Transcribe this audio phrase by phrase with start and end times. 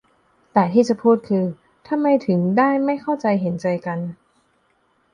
[0.53, 1.45] แต่ที่จะพูดคือ
[1.87, 3.99] ทำไมถึงได้ไม่เข้าใจเห็นใจกัน